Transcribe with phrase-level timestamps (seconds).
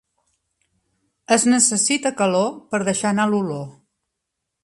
[1.35, 3.63] Es necessita calor per deixar anar l'olor.